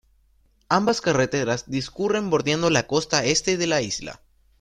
Ambas 0.67 0.99
carreteras 0.99 1.69
discurren 1.69 2.31
bordeando 2.31 2.71
la 2.71 2.87
costa 2.87 3.23
este 3.23 3.55
de 3.57 3.67
la 3.67 3.83
isla. 3.83 4.19